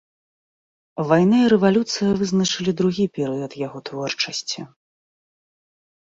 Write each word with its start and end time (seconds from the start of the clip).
Вайна 1.11 1.37
і 1.47 1.51
рэвалюцыя 1.53 2.09
вызначылі 2.21 2.71
другі 2.81 3.05
перыяд 3.19 3.51
яго 3.67 3.79
творчасці. 3.93 4.67